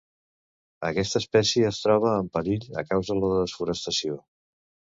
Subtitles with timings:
[0.89, 4.21] Aquesta espècie es troba en perill a causa de la desforestació.